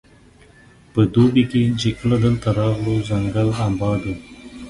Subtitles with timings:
[0.93, 4.15] په دوبي کې چې کله دلته راغلو ځنګل اباد وو.